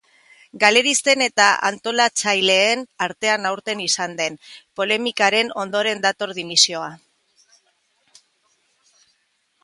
Galeristen 0.61 1.23
eta 1.23 1.47
antolatzaileen 1.67 2.81
artean 3.07 3.45
aurten 3.49 3.83
izan 3.83 4.15
den 4.21 4.37
polemikaren 4.79 5.53
ondoren 5.65 6.01
dator 6.07 6.33
dimisioa. 6.39 6.89